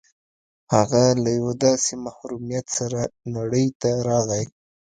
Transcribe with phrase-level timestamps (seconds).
[0.73, 3.01] هغه له يوه داسې محروميت سره
[3.35, 4.43] نړۍ ته راغی.